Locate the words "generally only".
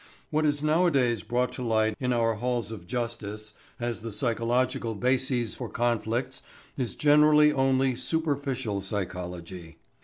6.95-7.95